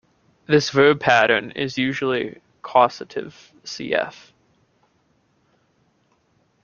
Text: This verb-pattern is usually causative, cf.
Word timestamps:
This 0.47 0.71
verb-pattern 0.71 1.51
is 1.51 1.77
usually 1.77 2.41
causative, 2.63 3.51
cf. 3.63 4.31